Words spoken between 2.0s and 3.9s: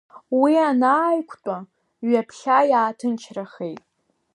ҩаԥхьа иааҭынчрахеит.